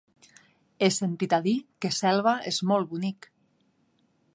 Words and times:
He 0.79 0.87
sentit 0.95 1.37
a 1.39 1.39
dir 1.49 1.55
que 1.85 1.93
Selva 1.99 2.35
és 2.55 2.61
molt 2.73 2.95
bonic. 2.97 3.31